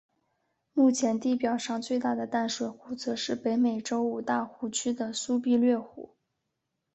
[0.73, 6.15] 目前地表上最大的淡水湖则是北美洲五大湖区的苏必略湖。